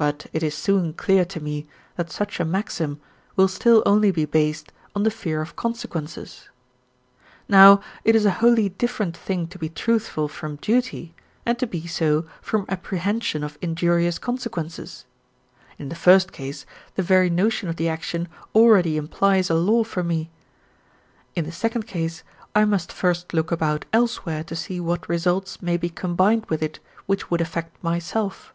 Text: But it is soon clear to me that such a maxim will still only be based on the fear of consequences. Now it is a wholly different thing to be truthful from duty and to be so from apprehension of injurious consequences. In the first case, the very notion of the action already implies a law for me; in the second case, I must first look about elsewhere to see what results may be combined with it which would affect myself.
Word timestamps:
But 0.00 0.28
it 0.32 0.44
is 0.44 0.54
soon 0.56 0.92
clear 0.94 1.24
to 1.24 1.40
me 1.40 1.66
that 1.96 2.12
such 2.12 2.38
a 2.38 2.44
maxim 2.44 3.00
will 3.34 3.48
still 3.48 3.82
only 3.84 4.12
be 4.12 4.26
based 4.26 4.70
on 4.94 5.02
the 5.02 5.10
fear 5.10 5.42
of 5.42 5.56
consequences. 5.56 6.50
Now 7.48 7.80
it 8.04 8.14
is 8.14 8.24
a 8.24 8.30
wholly 8.38 8.68
different 8.68 9.16
thing 9.16 9.48
to 9.48 9.58
be 9.58 9.68
truthful 9.68 10.28
from 10.28 10.54
duty 10.54 11.16
and 11.44 11.58
to 11.58 11.66
be 11.66 11.88
so 11.88 12.26
from 12.40 12.64
apprehension 12.68 13.42
of 13.42 13.58
injurious 13.60 14.20
consequences. 14.20 15.04
In 15.80 15.88
the 15.88 15.96
first 15.96 16.30
case, 16.30 16.64
the 16.94 17.02
very 17.02 17.28
notion 17.28 17.68
of 17.68 17.74
the 17.74 17.88
action 17.88 18.28
already 18.54 18.96
implies 18.96 19.50
a 19.50 19.54
law 19.54 19.82
for 19.82 20.04
me; 20.04 20.30
in 21.34 21.44
the 21.44 21.50
second 21.50 21.88
case, 21.88 22.22
I 22.54 22.64
must 22.64 22.92
first 22.92 23.34
look 23.34 23.50
about 23.50 23.84
elsewhere 23.92 24.44
to 24.44 24.54
see 24.54 24.78
what 24.78 25.08
results 25.08 25.60
may 25.60 25.76
be 25.76 25.88
combined 25.90 26.46
with 26.46 26.62
it 26.62 26.78
which 27.06 27.32
would 27.32 27.40
affect 27.40 27.82
myself. 27.82 28.54